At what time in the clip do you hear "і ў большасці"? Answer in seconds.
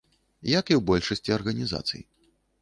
0.73-1.35